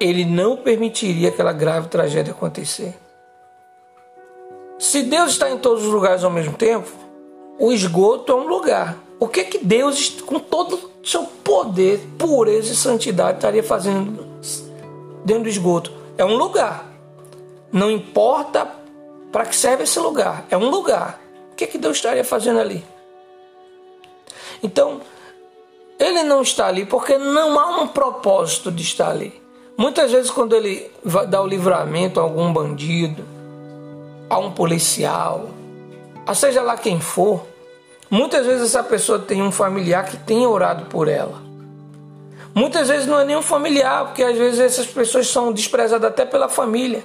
ele 0.00 0.24
não 0.24 0.56
permitiria 0.56 1.28
aquela 1.28 1.52
grave 1.52 1.88
tragédia 1.88 2.32
acontecer. 2.32 2.94
Se 4.78 5.02
Deus 5.02 5.32
está 5.32 5.48
em 5.50 5.58
todos 5.58 5.84
os 5.84 5.92
lugares 5.92 6.24
ao 6.24 6.30
mesmo 6.30 6.54
tempo, 6.54 6.90
o 7.58 7.72
esgoto 7.72 8.32
é 8.32 8.34
um 8.34 8.48
lugar. 8.48 8.98
O 9.20 9.28
que 9.28 9.40
é 9.40 9.44
que 9.44 9.58
Deus, 9.58 10.20
com 10.26 10.40
todo 10.40 10.90
o 11.00 11.06
seu 11.06 11.24
poder, 11.24 12.00
pureza 12.18 12.72
e 12.72 12.76
santidade, 12.76 13.38
estaria 13.38 13.62
fazendo 13.62 14.26
dentro 15.24 15.44
do 15.44 15.48
esgoto? 15.48 15.92
É 16.18 16.24
um 16.24 16.34
lugar. 16.34 16.90
Não 17.70 17.88
importa 17.88 18.68
para 19.30 19.46
que 19.46 19.54
serve 19.54 19.84
esse 19.84 20.00
lugar, 20.00 20.44
é 20.50 20.56
um 20.56 20.68
lugar. 20.68 21.20
O 21.52 21.54
que, 21.54 21.64
é 21.64 21.66
que 21.68 21.78
Deus 21.78 21.98
estaria 21.98 22.24
fazendo 22.24 22.58
ali? 22.58 22.84
Então, 24.60 25.00
ele 26.12 26.22
não 26.22 26.42
está 26.42 26.66
ali 26.66 26.84
porque 26.86 27.18
não 27.18 27.58
há 27.58 27.80
um 27.80 27.88
propósito 27.88 28.70
de 28.70 28.82
estar 28.82 29.10
ali. 29.10 29.40
Muitas 29.76 30.12
vezes, 30.12 30.30
quando 30.30 30.54
ele 30.54 30.90
dá 31.28 31.42
o 31.42 31.46
livramento 31.46 32.20
a 32.20 32.22
algum 32.22 32.52
bandido, 32.52 33.24
a 34.28 34.38
um 34.38 34.50
policial, 34.50 35.48
a 36.26 36.34
seja 36.34 36.62
lá 36.62 36.76
quem 36.76 37.00
for, 37.00 37.46
muitas 38.10 38.46
vezes 38.46 38.62
essa 38.64 38.82
pessoa 38.82 39.18
tem 39.18 39.42
um 39.42 39.50
familiar 39.50 40.04
que 40.04 40.16
tem 40.16 40.46
orado 40.46 40.84
por 40.86 41.08
ela. 41.08 41.40
Muitas 42.54 42.88
vezes 42.88 43.06
não 43.06 43.18
é 43.18 43.24
nem 43.24 43.36
um 43.36 43.42
familiar, 43.42 44.06
porque 44.06 44.22
às 44.22 44.36
vezes 44.36 44.60
essas 44.60 44.86
pessoas 44.86 45.26
são 45.26 45.52
desprezadas 45.52 46.08
até 46.08 46.24
pela 46.26 46.48
família. 46.48 47.04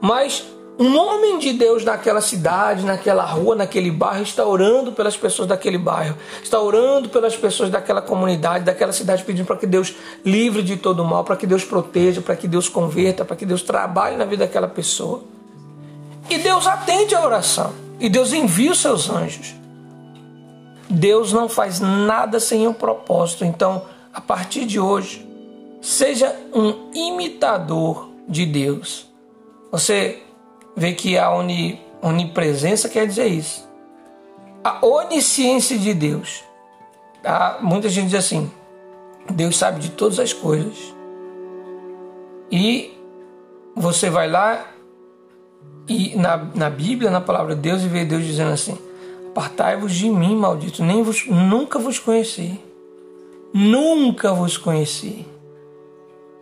Mas 0.00 0.46
um 0.78 0.96
homem 0.96 1.38
de 1.38 1.52
Deus 1.52 1.84
naquela 1.84 2.20
cidade, 2.20 2.84
naquela 2.84 3.24
rua, 3.24 3.56
naquele 3.56 3.90
bairro, 3.90 4.22
está 4.22 4.44
orando 4.44 4.92
pelas 4.92 5.16
pessoas 5.16 5.48
daquele 5.48 5.76
bairro, 5.76 6.16
está 6.42 6.60
orando 6.60 7.08
pelas 7.08 7.36
pessoas 7.36 7.68
daquela 7.68 8.00
comunidade, 8.00 8.64
daquela 8.64 8.92
cidade, 8.92 9.24
pedindo 9.24 9.46
para 9.46 9.56
que 9.56 9.66
Deus 9.66 9.94
livre 10.24 10.62
de 10.62 10.76
todo 10.76 11.04
mal, 11.04 11.24
para 11.24 11.36
que 11.36 11.46
Deus 11.46 11.64
proteja, 11.64 12.20
para 12.20 12.36
que 12.36 12.46
Deus 12.46 12.68
converta, 12.68 13.24
para 13.24 13.34
que 13.34 13.44
Deus 13.44 13.62
trabalhe 13.62 14.16
na 14.16 14.24
vida 14.24 14.46
daquela 14.46 14.68
pessoa. 14.68 15.22
E 16.30 16.38
Deus 16.38 16.66
atende 16.66 17.14
a 17.14 17.24
oração, 17.24 17.72
e 17.98 18.08
Deus 18.08 18.32
envia 18.32 18.70
os 18.70 18.78
seus 18.78 19.10
anjos. 19.10 19.54
Deus 20.88 21.32
não 21.32 21.48
faz 21.48 21.80
nada 21.80 22.38
sem 22.38 22.68
um 22.68 22.72
propósito, 22.72 23.44
então, 23.44 23.82
a 24.14 24.20
partir 24.20 24.64
de 24.64 24.78
hoje, 24.78 25.26
seja 25.82 26.34
um 26.54 26.90
imitador 26.94 28.10
de 28.28 28.46
Deus 28.46 29.08
você 29.70 30.22
vê 30.78 30.92
que 30.92 31.18
a 31.18 31.28
onipresença 32.00 32.88
quer 32.88 33.06
dizer 33.06 33.26
isso. 33.26 33.68
A 34.62 34.84
onisciência 34.86 35.76
de 35.76 35.92
Deus. 35.92 36.44
Muita 37.60 37.88
gente 37.88 38.06
diz 38.06 38.14
assim: 38.14 38.50
Deus 39.28 39.56
sabe 39.56 39.80
de 39.80 39.90
todas 39.90 40.20
as 40.20 40.32
coisas. 40.32 40.94
E 42.50 42.96
você 43.74 44.08
vai 44.08 44.30
lá 44.30 44.66
e 45.88 46.16
na, 46.16 46.36
na 46.54 46.70
Bíblia, 46.70 47.10
na 47.10 47.20
palavra 47.20 47.54
de 47.54 47.60
Deus, 47.60 47.82
e 47.82 47.88
vê 47.88 48.04
Deus 48.04 48.24
dizendo 48.24 48.52
assim: 48.52 48.78
Apartai-vos 49.30 49.92
de 49.92 50.08
mim, 50.08 50.36
maldito, 50.36 50.84
nem 50.84 51.02
vos, 51.02 51.26
nunca 51.26 51.78
vos 51.78 51.98
conheci. 51.98 52.60
Nunca 53.52 54.32
vos 54.32 54.56
conheci. 54.56 55.26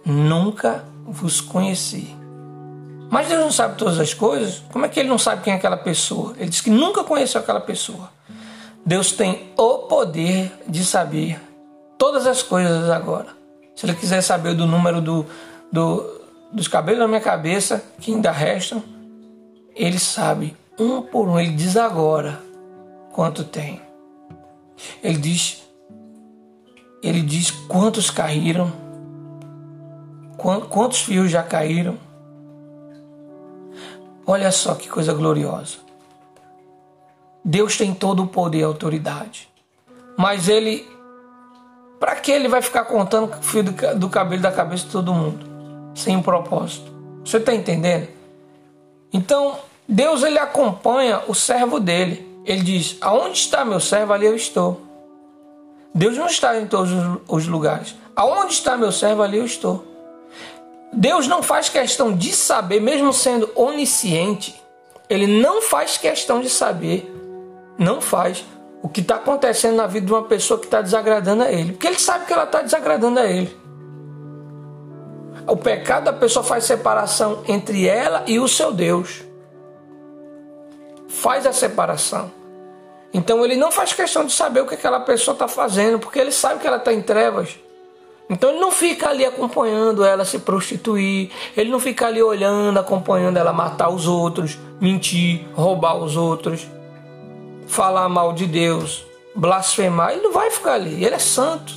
Nunca 0.05 0.85
vos 1.07 1.40
conheci. 1.40 2.14
Mas 3.11 3.29
Deus 3.29 3.41
não 3.41 3.53
sabe 3.53 3.77
todas 3.77 3.99
as 3.99 4.13
coisas. 4.13 4.63
Como 4.73 4.85
é 4.85 4.89
que 4.89 4.99
ele 4.99 5.09
não 5.09 5.19
sabe 5.19 5.43
quem 5.43 5.53
é 5.53 5.57
aquela 5.57 5.77
pessoa? 5.77 6.35
Ele 6.37 6.51
diz 6.51 6.61
que 6.61 6.71
nunca 6.71 7.05
conheceu 7.05 7.41
aquela 7.41 7.61
pessoa. 7.61 8.11
Deus 8.85 9.13
tem 9.13 9.53
o 9.57 9.79
poder 9.81 10.53
de 10.69 10.85
saber 10.85 11.41
todas 11.99 12.27
as 12.27 12.43
coisas 12.43 12.91
agora. 12.91 13.29
Se 13.75 13.87
ele 13.87 13.95
quiser 13.95 14.23
saber 14.23 14.55
do 14.55 14.67
número 14.67 15.01
do, 15.01 15.27
do, 15.73 16.21
dos 16.53 16.69
cabelos 16.69 17.01
da 17.01 17.09
minha 17.09 17.21
cabeça, 17.21 17.83
que 18.01 18.13
ainda 18.13 18.31
restam, 18.31 18.83
ele 19.75 19.99
sabe 19.99 20.57
um 20.79 21.03
por 21.03 21.29
um. 21.29 21.39
Ele 21.39 21.53
diz 21.53 21.77
agora 21.77 22.41
quanto 23.13 23.45
tem. 23.45 23.81
Ele 25.03 25.19
diz, 25.19 25.63
ele 27.03 27.23
diz 27.23 27.51
quantos 27.51 28.11
caíram, 28.11 28.73
quantos 30.69 31.01
fios 31.01 31.31
já 31.31 31.43
caíram 31.43 32.06
Olha 34.26 34.50
só 34.50 34.75
que 34.75 34.88
coisa 34.88 35.14
gloriosa. 35.14 35.78
Deus 37.45 37.76
tem 37.76 37.95
todo 37.95 38.25
o 38.25 38.26
poder 38.26 38.59
e 38.59 38.62
autoridade. 38.64 39.49
Mas 40.16 40.49
ele. 40.49 40.85
Para 42.00 42.16
que 42.16 42.33
ele 42.33 42.49
vai 42.49 42.61
ficar 42.61 42.85
contando 42.85 43.33
o 43.33 43.42
fio 43.42 43.62
do 43.62 44.09
cabelo 44.09 44.42
da 44.42 44.50
cabeça 44.50 44.85
de 44.85 44.90
todo 44.90 45.14
mundo? 45.14 45.47
Sem 45.95 46.16
um 46.16 46.23
propósito. 46.23 46.92
Você 47.25 47.37
está 47.37 47.54
entendendo? 47.54 48.09
Então, 49.12 49.59
Deus 49.88 50.23
ele 50.23 50.38
acompanha 50.38 51.23
o 51.28 51.35
servo 51.35 51.78
dele. 51.78 52.26
Ele 52.45 52.62
diz: 52.62 52.97
Aonde 53.00 53.38
está 53.38 53.64
meu 53.64 53.80
servo? 53.80 54.12
Ali 54.12 54.26
eu 54.26 54.35
estou. 54.35 54.83
Deus 55.95 56.16
não 56.16 56.26
está 56.26 56.61
em 56.61 56.66
todos 56.66 56.90
os 57.28 57.47
lugares. 57.47 57.95
Aonde 58.14 58.52
está 58.52 58.76
meu 58.76 58.92
servo? 58.92 59.23
Ali 59.23 59.38
eu 59.38 59.47
estou. 59.47 59.96
Deus 60.93 61.26
não 61.26 61.43
faz 61.43 61.69
questão 61.69 62.14
de 62.14 62.33
saber, 62.33 62.81
mesmo 62.81 63.12
sendo 63.12 63.50
onisciente, 63.55 64.61
ele 65.09 65.26
não 65.26 65.62
faz 65.62 65.97
questão 65.97 66.40
de 66.40 66.49
saber, 66.49 67.12
não 67.78 68.00
faz 68.00 68.45
o 68.83 68.88
que 68.88 69.00
está 69.00 69.16
acontecendo 69.16 69.76
na 69.76 69.87
vida 69.87 70.07
de 70.07 70.12
uma 70.12 70.25
pessoa 70.25 70.59
que 70.59 70.66
está 70.66 70.81
desagradando 70.81 71.43
a 71.43 71.52
ele, 71.52 71.73
porque 71.73 71.87
ele 71.87 71.99
sabe 71.99 72.26
que 72.26 72.33
ela 72.33 72.45
está 72.45 72.62
desagradando 72.62 73.21
a 73.21 73.26
ele. 73.26 73.57
O 75.47 75.57
pecado 75.57 76.05
da 76.05 76.12
pessoa 76.12 76.45
faz 76.45 76.64
separação 76.64 77.45
entre 77.47 77.87
ela 77.87 78.25
e 78.26 78.38
o 78.38 78.49
seu 78.49 78.73
Deus. 78.73 79.23
Faz 81.09 81.47
a 81.47 81.52
separação. 81.52 82.33
Então 83.14 83.45
ele 83.45 83.55
não 83.55 83.71
faz 83.71 83.93
questão 83.93 84.25
de 84.25 84.33
saber 84.33 84.61
o 84.61 84.66
que 84.66 84.75
aquela 84.75 85.00
pessoa 85.00 85.35
está 85.35 85.47
fazendo, 85.47 85.99
porque 85.99 86.19
ele 86.19 86.33
sabe 86.33 86.61
que 86.61 86.66
ela 86.66 86.78
está 86.78 86.93
em 86.93 87.00
trevas. 87.00 87.57
Então 88.28 88.50
ele 88.50 88.59
não 88.59 88.73
fica 88.73 89.09
ali 89.09 89.25
acompanhando 89.25 90.04
ela 90.04 90.25
se 90.25 90.40
prostituir, 90.40 91.30
ele 91.56 91.71
não 91.71 91.78
fica 91.78 92.09
ali 92.09 92.21
olhando, 92.21 92.78
acompanhando 92.78 93.37
ela 93.37 93.52
matar 93.52 93.88
os 93.88 94.09
outros, 94.09 94.59
mentir, 94.80 95.47
roubar 95.54 95.97
os 95.97 96.16
outros, 96.16 96.66
falar 97.66 98.09
mal 98.09 98.33
de 98.33 98.47
Deus, 98.47 99.04
blasfemar. 99.35 100.12
Ele 100.12 100.23
não 100.23 100.33
vai 100.33 100.50
ficar 100.50 100.75
ali, 100.75 101.04
ele 101.04 101.14
é 101.14 101.18
santo. 101.21 101.73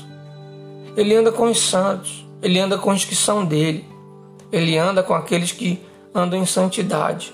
Ele 0.98 1.16
anda 1.16 1.32
com 1.32 1.44
os 1.46 1.60
santos, 1.60 2.26
ele 2.42 2.60
anda 2.60 2.78
com 2.78 2.90
os 2.92 3.06
que 3.06 3.16
são 3.16 3.46
dele, 3.46 3.88
ele 4.52 4.76
anda 4.78 5.04
com 5.04 5.14
aqueles 5.14 5.52
que 5.52 5.80
andam 6.14 6.40
em 6.40 6.46
santidade. 6.46 7.32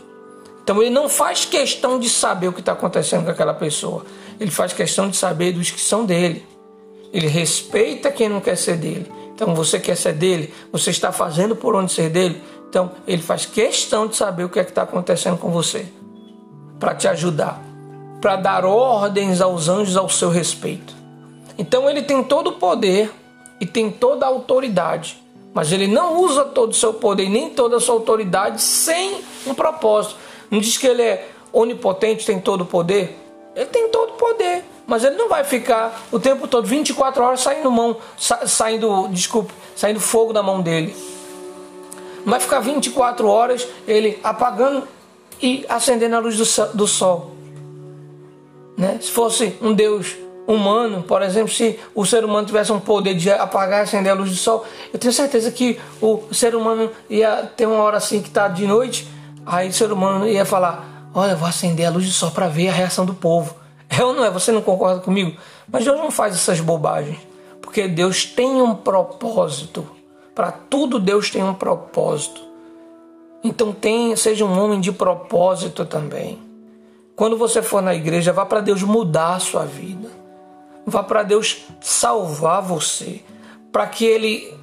Então 0.62 0.82
ele 0.82 0.90
não 0.90 1.08
faz 1.08 1.46
questão 1.46 1.98
de 1.98 2.10
saber 2.10 2.50
o 2.50 2.54
que 2.54 2.60
está 2.60 2.74
acontecendo 2.74 3.24
com 3.24 3.32
aquela 3.32 3.54
pessoa, 3.54 4.06
ele 4.40 4.52
faz 4.52 4.74
questão 4.74 5.10
de 5.10 5.16
saber 5.16 5.54
dos 5.54 5.72
que 5.72 5.80
são 5.80 6.06
dele. 6.06 6.46
Ele 7.14 7.28
respeita 7.28 8.12
quem 8.12 8.30
não 8.30 8.42
quer 8.42 8.58
ser 8.58 8.78
dele. 8.78 9.12
Então 9.34 9.54
você 9.54 9.80
quer 9.80 9.96
ser 9.96 10.14
dele, 10.14 10.54
você 10.72 10.92
está 10.92 11.12
fazendo 11.12 11.56
por 11.56 11.76
onde 11.76 11.92
ser 11.92 12.10
dele. 12.10 12.42
Então 12.70 12.92
ele 13.08 13.22
faz 13.22 13.46
questão 13.46 14.08
de 14.08 14.16
saber 14.16 14.44
o 14.44 14.50
que 14.50 14.60
é 14.60 14.64
que 14.64 14.72
está 14.72 14.84
acontecendo 14.84 15.38
com 15.38 15.50
você. 15.52 15.86
para 16.80 16.94
te 16.94 17.08
ajudar, 17.08 17.62
para 18.22 18.36
dar 18.36 18.66
ordens 18.66 19.42
aos 19.42 19.70
anjos 19.70 19.98
ao 19.98 20.10
seu 20.10 20.30
respeito. 20.30 20.94
Então 21.58 21.90
ele 21.90 22.02
tem 22.02 22.24
todo 22.24 22.48
o 22.52 22.54
poder 22.54 23.12
e 23.60 23.66
tem 23.66 23.90
toda 23.90 24.26
a 24.26 24.30
autoridade, 24.30 25.22
mas 25.54 25.72
ele 25.72 25.88
não 25.88 26.22
usa 26.22 26.44
todo 26.44 26.72
o 26.72 26.76
seu 26.76 26.94
poder 26.94 27.30
nem 27.30 27.50
toda 27.50 27.78
a 27.78 27.80
sua 27.80 27.96
autoridade 27.96 28.62
sem 28.62 29.22
um 29.48 29.54
propósito. 29.54 30.18
Não 30.52 30.60
diz 30.60 30.78
que 30.78 30.86
ele 30.86 31.02
é 31.02 31.30
onipotente, 31.54 32.26
tem 32.26 32.40
todo 32.40 32.62
o 32.62 32.66
poder? 32.66 33.18
Ele 33.56 33.66
tem 33.66 33.90
todo 33.90 34.12
o 34.12 34.14
poder, 34.14 34.66
mas 34.88 35.04
ele 35.04 35.16
não 35.16 35.28
vai 35.28 35.44
ficar 35.44 36.06
o 36.12 36.20
tempo 36.20 36.48
todo, 36.48 36.68
24 36.68 37.24
horas, 37.24 37.42
saindo 37.42 37.72
mão, 37.72 37.98
sa 38.18 38.46
saindo, 38.48 39.08
desculpe, 39.10 39.54
saindo 39.76 40.00
fogo 40.00 40.32
da 40.32 40.44
mão 40.44 40.62
dele. 40.62 40.96
Não 42.24 42.32
vai 42.32 42.40
ficar 42.40 42.60
24 42.60 43.28
horas 43.28 43.68
ele 43.88 44.20
apagando 44.24 44.88
e 45.42 45.66
acendendo 45.70 46.16
a 46.16 46.20
luz 46.20 46.38
do, 46.38 46.66
do 46.74 46.88
sol. 46.88 47.36
Né? 48.78 49.00
Se 49.02 49.12
fosse 49.12 49.58
um 49.62 49.74
Deus 49.74 50.16
humano, 50.48 51.04
por 51.04 51.22
exemplo, 51.22 51.52
se 51.52 51.80
o 51.94 52.06
ser 52.06 52.24
humano 52.24 52.46
tivesse 52.46 52.72
um 52.72 52.80
poder 52.80 53.16
de 53.16 53.32
apagar 53.32 53.80
e 53.80 53.84
acender 53.84 54.12
a 54.12 54.16
luz 54.16 54.30
do 54.30 54.36
sol, 54.36 54.66
eu 54.94 55.00
tenho 55.00 55.14
certeza 55.14 55.52
que 55.52 55.80
o 56.02 56.24
ser 56.32 56.56
humano 56.56 56.92
ia 57.10 57.50
ter 57.56 57.66
uma 57.66 57.82
hora 57.82 57.98
assim 57.98 58.22
que 58.22 58.28
está 58.28 58.48
de 58.48 58.68
noite, 58.68 59.08
aí 59.46 59.70
o 59.70 59.74
ser 59.74 59.92
humano 59.92 60.28
ia 60.28 60.46
falar: 60.46 61.10
Olha, 61.14 61.36
vou 61.36 61.48
acender 61.48 61.88
a 61.88 61.90
luz 61.90 62.06
do 62.06 62.12
sol 62.12 62.32
para 62.32 62.48
ver 62.48 62.70
a 62.70 62.74
reação 62.74 63.06
do 63.06 63.14
povo. 63.14 63.56
É 63.98 64.04
ou 64.04 64.14
não 64.14 64.26
é? 64.26 64.32
Você 64.32 64.52
não 64.52 64.62
concorda 64.62 65.00
comigo? 65.00 65.38
Mas 65.72 65.86
Deus 65.86 65.98
não 65.98 66.12
faz 66.12 66.36
essas 66.36 66.60
bobagens, 66.60 67.20
porque 67.62 67.88
Deus 67.88 68.26
tem 68.26 68.62
um 68.62 68.76
propósito. 68.76 69.88
Para 70.34 70.52
tudo 70.52 71.00
Deus 71.00 71.30
tem 71.30 71.44
um 71.44 71.54
propósito. 71.54 72.42
Então 73.44 73.72
tenha, 73.72 74.18
seja 74.18 74.44
um 74.44 74.60
homem 74.60 74.82
de 74.82 74.92
propósito 74.92 75.86
também. 75.86 76.40
Quando 77.16 77.38
você 77.38 77.62
for 77.62 77.82
na 77.82 77.96
igreja, 77.96 78.34
vá 78.34 78.46
para 78.46 78.60
Deus 78.60 78.84
mudar 78.84 79.36
a 79.36 79.40
sua 79.40 79.64
vida. 79.64 80.10
Vá 80.86 81.02
para 81.02 81.24
Deus 81.24 81.64
salvar 81.80 82.62
você, 82.62 83.22
para 83.72 83.88
que 83.88 84.04
ele 84.04 84.54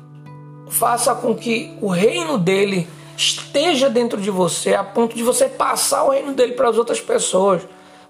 faça 0.69 1.15
com 1.15 1.35
que 1.35 1.77
o 1.81 1.89
reino 1.89 2.39
dele 2.39 2.87
esteja 3.17 3.89
dentro 3.89 4.21
de 4.21 4.31
você, 4.31 4.75
a 4.75 4.85
ponto 4.85 5.17
de 5.17 5.23
você 5.23 5.49
passar 5.49 6.05
o 6.05 6.11
reino 6.11 6.35
dele 6.35 6.53
para 6.53 6.69
as 6.69 6.77
outras 6.77 7.01
pessoas 7.01 7.63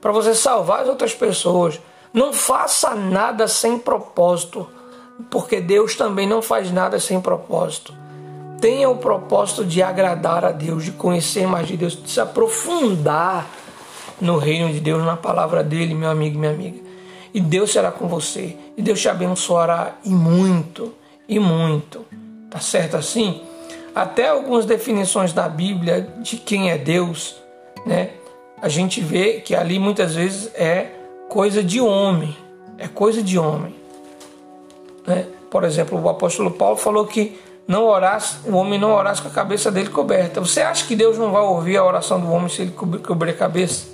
para 0.02 0.11
você 0.11 0.35
salvar 0.35 0.80
as 0.80 0.88
outras 0.88 1.14
pessoas. 1.14 1.80
Não 2.12 2.32
faça 2.32 2.94
nada 2.94 3.47
sem 3.47 3.78
propósito, 3.78 4.68
porque 5.30 5.61
Deus 5.61 5.94
também 5.94 6.28
não 6.28 6.42
faz 6.42 6.71
nada 6.73 6.99
sem 6.99 7.21
propósito. 7.21 7.94
Tenha 8.61 8.90
o 8.90 8.99
propósito 8.99 9.64
de 9.64 9.82
agradar 9.82 10.44
a 10.44 10.50
Deus, 10.50 10.85
de 10.85 10.90
conhecer 10.90 11.47
mais 11.47 11.68
de 11.68 11.76
Deus, 11.76 12.00
de 12.00 12.11
se 12.11 12.21
aprofundar 12.21 13.47
no 14.21 14.37
reino 14.37 14.73
de 14.73 14.80
Deus, 14.80 15.04
na 15.04 15.16
palavra 15.16 15.64
dele, 15.64 15.94
meu 15.94 16.11
amigo 16.11 16.37
e 16.37 16.38
minha 16.38 16.52
amiga. 16.52 16.80
E 17.32 17.40
Deus 17.40 17.73
será 17.73 17.90
com 17.90 18.06
você, 18.06 18.56
e 18.76 18.82
Deus 18.82 19.00
te 19.00 19.09
abençoará 19.09 19.97
e 20.04 20.11
muito, 20.11 20.92
e 21.28 21.38
muito. 21.38 22.04
Tá 22.50 22.61
certo 22.61 22.97
assim? 22.97 23.40
Até 23.94 24.28
algumas 24.28 24.66
definições 24.66 25.32
da 25.32 25.49
Bíblia 25.49 26.14
de 26.21 26.37
quem 26.37 26.71
é 26.71 26.76
Deus, 26.76 27.37
né? 27.87 28.11
A 28.62 28.69
gente 28.69 29.00
vê 29.00 29.40
que 29.40 29.57
ali 29.57 29.76
muitas 29.76 30.14
vezes 30.14 30.49
é 30.54 30.87
coisa 31.28 31.64
de 31.64 31.81
homem, 31.81 32.37
é 32.78 32.87
coisa 32.87 33.21
de 33.21 33.37
homem. 33.37 33.75
Né? 35.04 35.26
Por 35.50 35.64
exemplo, 35.64 36.00
o 36.00 36.09
apóstolo 36.09 36.52
Paulo 36.52 36.76
falou 36.76 37.04
que 37.04 37.37
não 37.66 37.85
orasse, 37.87 38.37
o 38.47 38.54
homem 38.54 38.78
não 38.78 38.92
orasse 38.92 39.21
com 39.21 39.26
a 39.26 39.33
cabeça 39.33 39.69
dele 39.69 39.90
coberta. 39.90 40.40
Você 40.40 40.61
acha 40.61 40.87
que 40.87 40.95
Deus 40.95 41.19
não 41.19 41.32
vai 41.32 41.43
ouvir 41.43 41.76
a 41.76 41.84
oração 41.84 42.21
do 42.21 42.30
homem 42.30 42.49
se 42.49 42.63
ele 42.63 42.71
cobrir 42.71 43.32
a 43.32 43.34
cabeça? 43.34 43.86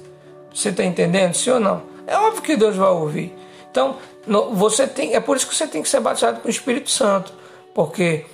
Você 0.52 0.68
está 0.68 0.84
entendendo? 0.84 1.32
Sim 1.32 1.52
ou 1.52 1.60
não? 1.60 1.82
É 2.06 2.18
óbvio 2.18 2.42
que 2.42 2.54
Deus 2.54 2.76
vai 2.76 2.90
ouvir. 2.90 3.34
Então, 3.70 3.96
você 4.52 4.86
tem, 4.86 5.14
é 5.14 5.20
por 5.20 5.38
isso 5.38 5.48
que 5.48 5.54
você 5.54 5.66
tem 5.66 5.82
que 5.82 5.88
ser 5.88 6.00
batizado 6.00 6.40
com 6.40 6.48
o 6.48 6.50
Espírito 6.50 6.90
Santo, 6.90 7.32
porque 7.74 8.26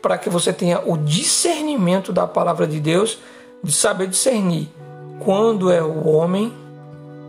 para 0.00 0.16
que 0.16 0.30
você 0.30 0.50
tenha 0.50 0.80
o 0.86 0.96
discernimento 0.96 2.10
da 2.10 2.26
palavra 2.26 2.66
de 2.66 2.80
Deus, 2.80 3.18
de 3.62 3.72
saber 3.72 4.06
discernir 4.06 4.70
quando 5.20 5.70
é 5.70 5.82
o 5.82 6.06
homem, 6.06 6.52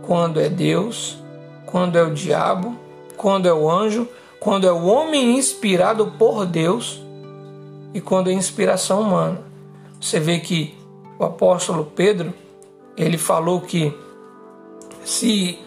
quando 0.02 0.40
é 0.40 0.50
Deus, 0.50 1.18
quando 1.66 1.98
é 1.98 2.04
o 2.04 2.14
diabo, 2.14 2.76
quando 3.18 3.48
é 3.48 3.54
o 3.54 3.70
anjo, 3.70 4.08
quando 4.40 4.68
é 4.68 4.72
o 4.72 4.86
homem 4.86 5.38
inspirado 5.38 6.14
por 6.18 6.46
Deus 6.46 7.02
e 7.94 8.02
quando 8.02 8.30
é 8.30 8.34
inspiração 8.34 9.02
humana. 9.02 9.42
Você 10.00 10.20
vê 10.20 10.40
que 10.40 10.76
o 11.18 11.24
apóstolo 11.24 11.92
Pedro, 11.96 12.34
ele 12.96 13.18
falou 13.18 13.62
que 13.62 13.94
se 15.04 15.58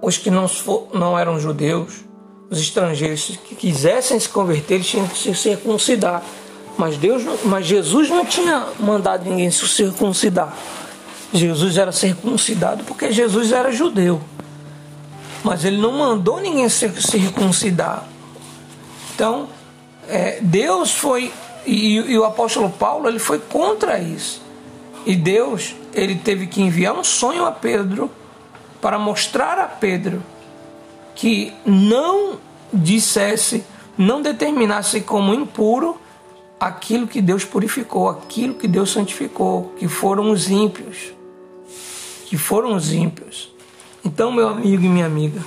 os 0.00 0.16
que 0.16 0.30
não, 0.30 0.46
não 0.92 1.18
eram 1.18 1.38
judeus, 1.38 2.04
os 2.50 2.60
estrangeiros 2.60 3.38
que 3.44 3.54
quisessem 3.54 4.18
se 4.18 4.28
converter, 4.28 4.74
eles 4.74 4.86
tinham 4.86 5.06
que 5.06 5.16
se 5.16 5.34
circuncidar. 5.34 6.22
Mas 6.76 6.96
Deus, 6.96 7.22
mas 7.44 7.66
Jesus 7.66 8.08
não 8.08 8.24
tinha 8.24 8.66
mandado 8.78 9.28
ninguém 9.28 9.50
se 9.50 9.66
circuncidar. 9.68 10.56
Jesus 11.32 11.78
era 11.78 11.92
circuncidado 11.92 12.84
porque 12.84 13.10
Jesus 13.10 13.52
era 13.52 13.72
judeu. 13.72 14.20
Mas 15.42 15.64
ele 15.64 15.78
não 15.78 15.92
mandou 15.92 16.40
ninguém 16.40 16.68
se 16.68 16.88
circuncidar. 17.00 18.06
Então, 19.14 19.48
é, 20.08 20.38
Deus 20.40 20.92
foi, 20.92 21.32
e, 21.66 21.94
e 21.94 22.18
o 22.18 22.24
apóstolo 22.24 22.70
Paulo, 22.70 23.08
ele 23.08 23.18
foi 23.18 23.38
contra 23.38 23.98
isso. 23.98 24.42
E 25.04 25.16
Deus, 25.16 25.74
ele 25.92 26.14
teve 26.14 26.46
que 26.46 26.62
enviar 26.62 26.94
um 26.94 27.02
sonho 27.02 27.44
a 27.44 27.50
Pedro 27.50 28.10
para 28.80 28.98
mostrar 28.98 29.58
a 29.58 29.66
Pedro 29.66 30.22
que 31.14 31.52
não 31.64 32.38
dissesse, 32.72 33.64
não 33.98 34.22
determinasse 34.22 35.00
como 35.00 35.34
impuro 35.34 36.00
aquilo 36.60 37.06
que 37.06 37.20
Deus 37.20 37.44
purificou, 37.44 38.08
aquilo 38.08 38.54
que 38.54 38.68
Deus 38.68 38.90
santificou, 38.90 39.74
que 39.76 39.88
foram 39.88 40.30
os 40.30 40.48
ímpios 40.48 41.12
que 42.32 42.38
foram 42.38 42.74
os 42.74 42.94
ímpios. 42.94 43.52
Então, 44.02 44.32
meu 44.32 44.48
amigo 44.48 44.82
e 44.82 44.88
minha 44.88 45.04
amiga, 45.04 45.38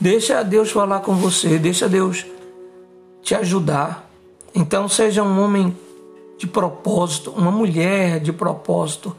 deixa 0.00 0.42
Deus 0.42 0.68
falar 0.68 0.98
com 0.98 1.14
você, 1.14 1.60
deixa 1.60 1.88
Deus 1.88 2.26
te 3.22 3.36
ajudar. 3.36 4.10
Então, 4.52 4.88
seja 4.88 5.22
um 5.22 5.40
homem 5.40 5.76
de 6.36 6.48
propósito, 6.48 7.30
uma 7.30 7.52
mulher 7.52 8.18
de 8.18 8.32
propósito. 8.32 9.14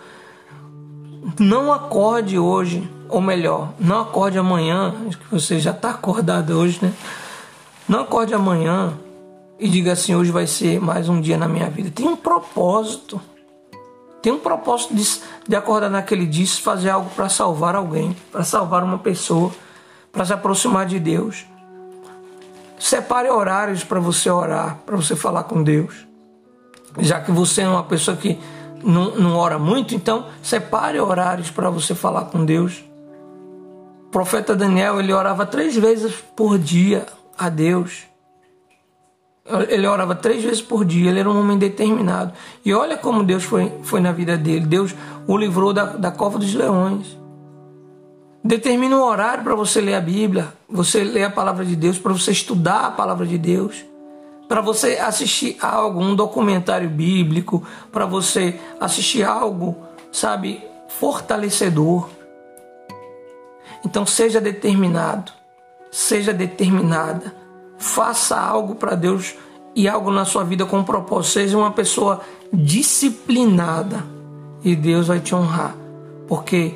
Não 1.39 1.71
acorde 1.71 2.37
hoje, 2.37 2.85
ou 3.07 3.21
melhor, 3.21 3.71
não 3.79 4.01
acorde 4.01 4.37
amanhã, 4.37 4.93
que 5.09 5.31
você 5.31 5.57
já 5.57 5.71
está 5.71 5.91
acordado 5.91 6.51
hoje, 6.51 6.79
né? 6.81 6.91
Não 7.87 8.01
acorde 8.01 8.33
amanhã 8.33 8.93
e 9.57 9.69
diga 9.69 9.93
assim: 9.93 10.13
hoje 10.13 10.31
vai 10.31 10.47
ser 10.47 10.81
mais 10.81 11.07
um 11.07 11.21
dia 11.21 11.37
na 11.37 11.47
minha 11.47 11.69
vida. 11.69 11.89
Tem 11.89 12.05
um 12.05 12.17
propósito 12.17 13.21
tem 14.25 14.33
um 14.33 14.39
propósito 14.39 14.95
de, 14.95 15.21
de 15.47 15.55
acordar 15.55 15.87
naquele 15.87 16.25
dia 16.25 16.45
e 16.45 16.47
fazer 16.47 16.89
algo 16.89 17.11
para 17.11 17.29
salvar 17.29 17.75
alguém, 17.75 18.17
para 18.31 18.43
salvar 18.43 18.83
uma 18.83 18.97
pessoa, 18.97 19.51
para 20.11 20.25
se 20.25 20.33
aproximar 20.33 20.87
de 20.87 20.99
Deus. 20.99 21.45
Separe 22.79 23.29
horários 23.29 23.83
para 23.83 23.99
você 23.99 24.27
orar, 24.27 24.79
para 24.83 24.95
você 24.95 25.15
falar 25.15 25.43
com 25.43 25.61
Deus. 25.61 26.07
Já 26.97 27.21
que 27.21 27.31
você 27.31 27.61
é 27.61 27.69
uma 27.69 27.83
pessoa 27.83 28.17
que 28.17 28.39
não, 28.83 29.11
não 29.11 29.37
ora 29.37 29.59
muito, 29.59 29.93
então 29.93 30.25
separe 30.41 30.99
horários 30.99 31.51
para 31.51 31.69
você 31.69 31.93
falar 31.93 32.25
com 32.25 32.43
Deus. 32.43 32.83
O 34.07 34.09
profeta 34.09 34.55
Daniel, 34.55 34.99
ele 34.99 35.13
orava 35.13 35.45
três 35.45 35.75
vezes 35.75 36.15
por 36.35 36.57
dia 36.57 37.05
a 37.37 37.47
Deus. 37.47 38.05
Ele 39.69 39.85
orava 39.85 40.15
três 40.15 40.43
vezes 40.43 40.61
por 40.61 40.83
dia, 40.83 41.11
ele 41.11 41.19
era 41.19 41.29
um 41.29 41.39
homem 41.39 41.57
determinado. 41.57 42.33
E 42.63 42.73
olha 42.73 42.97
como 42.97 43.23
Deus 43.23 43.43
foi, 43.43 43.71
foi 43.83 43.99
na 43.99 44.11
vida 44.11 44.35
dele. 44.35 44.65
Deus 44.65 44.95
o 45.27 45.37
livrou 45.37 45.71
da, 45.71 45.85
da 45.85 46.09
cova 46.09 46.39
dos 46.39 46.53
leões. 46.55 47.15
Determina 48.43 48.95
um 48.95 49.03
horário 49.03 49.43
para 49.43 49.53
você 49.53 49.79
ler 49.79 49.95
a 49.95 50.01
Bíblia, 50.01 50.51
você 50.67 51.03
ler 51.03 51.25
a 51.25 51.29
palavra 51.29 51.63
de 51.63 51.75
Deus, 51.75 51.99
para 51.99 52.11
você 52.11 52.31
estudar 52.31 52.87
a 52.87 52.91
palavra 52.91 53.25
de 53.25 53.37
Deus, 53.37 53.85
para 54.47 54.61
você 54.61 54.97
assistir 54.97 55.57
algo, 55.61 55.99
um 55.99 56.15
documentário 56.15 56.89
bíblico, 56.89 57.63
para 57.91 58.05
você 58.05 58.59
assistir 58.79 59.23
algo, 59.23 59.77
sabe, 60.11 60.63
fortalecedor. 60.87 62.09
Então 63.83 64.05
seja 64.07 64.41
determinado, 64.41 65.31
seja 65.91 66.33
determinada 66.33 67.44
Faça 67.77 68.39
algo 68.39 68.75
para 68.75 68.95
Deus 68.95 69.35
e 69.75 69.87
algo 69.87 70.09
na 70.09 70.25
sua 70.25 70.43
vida 70.43 70.65
com 70.65 70.83
propósito. 70.83 71.33
Seja 71.33 71.57
uma 71.57 71.71
pessoa 71.71 72.21
disciplinada 72.51 74.05
e 74.63 74.75
Deus 74.75 75.07
vai 75.07 75.19
te 75.19 75.35
honrar. 75.35 75.75
Porque, 76.27 76.75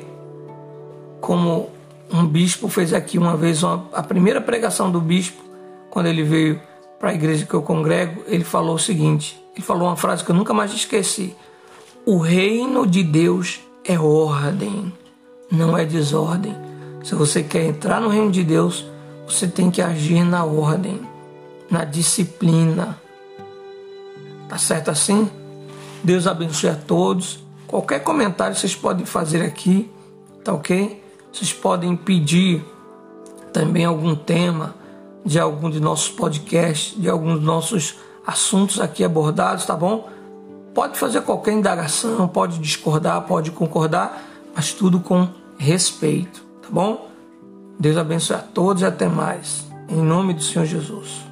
como 1.20 1.70
um 2.12 2.26
bispo 2.26 2.68
fez 2.68 2.92
aqui 2.92 3.18
uma 3.18 3.36
vez, 3.36 3.62
uma, 3.62 3.86
a 3.92 4.02
primeira 4.02 4.40
pregação 4.40 4.90
do 4.90 5.00
bispo, 5.00 5.42
quando 5.88 6.06
ele 6.06 6.22
veio 6.22 6.60
para 6.98 7.10
a 7.10 7.14
igreja 7.14 7.46
que 7.46 7.54
eu 7.54 7.62
congrego, 7.62 8.22
ele 8.26 8.44
falou 8.44 8.74
o 8.74 8.78
seguinte: 8.78 9.40
ele 9.54 9.64
falou 9.64 9.88
uma 9.88 9.96
frase 9.96 10.22
que 10.22 10.30
eu 10.30 10.36
nunca 10.36 10.52
mais 10.52 10.72
esqueci. 10.72 11.34
O 12.06 12.18
reino 12.18 12.86
de 12.86 13.02
Deus 13.02 13.60
é 13.84 13.98
ordem, 13.98 14.92
não 15.50 15.76
é 15.76 15.84
desordem. 15.84 16.54
Se 17.02 17.14
você 17.14 17.42
quer 17.42 17.64
entrar 17.64 18.00
no 18.00 18.08
reino 18.08 18.30
de 18.30 18.44
Deus, 18.44 18.86
você 19.30 19.46
tem 19.46 19.70
que 19.70 19.80
agir 19.80 20.24
na 20.24 20.44
ordem, 20.44 21.00
na 21.70 21.84
disciplina. 21.84 23.00
Tá 24.48 24.58
certo 24.58 24.90
assim? 24.90 25.30
Deus 26.02 26.26
abençoe 26.26 26.70
a 26.70 26.74
todos. 26.74 27.38
Qualquer 27.66 28.00
comentário 28.00 28.56
vocês 28.56 28.74
podem 28.74 29.06
fazer 29.06 29.42
aqui, 29.42 29.90
tá 30.42 30.52
ok? 30.52 31.02
Vocês 31.32 31.52
podem 31.52 31.94
pedir 31.96 32.64
também 33.52 33.84
algum 33.84 34.14
tema 34.16 34.74
de 35.24 35.38
algum 35.38 35.70
de 35.70 35.78
nossos 35.78 36.08
podcasts, 36.08 37.00
de 37.00 37.08
alguns 37.08 37.34
dos 37.34 37.44
nossos 37.44 37.96
assuntos 38.26 38.80
aqui 38.80 39.04
abordados, 39.04 39.64
tá 39.64 39.76
bom? 39.76 40.08
Pode 40.74 40.98
fazer 40.98 41.20
qualquer 41.22 41.52
indagação, 41.52 42.26
pode 42.26 42.58
discordar, 42.58 43.22
pode 43.22 43.50
concordar, 43.50 44.24
mas 44.54 44.72
tudo 44.72 44.98
com 45.00 45.28
respeito, 45.58 46.42
tá 46.62 46.68
bom? 46.70 47.09
Deus 47.80 47.96
abençoe 47.96 48.36
a 48.36 48.40
todos 48.40 48.82
e 48.82 48.84
até 48.84 49.08
mais. 49.08 49.66
Em 49.88 50.02
nome 50.02 50.34
do 50.34 50.42
Senhor 50.42 50.66
Jesus. 50.66 51.29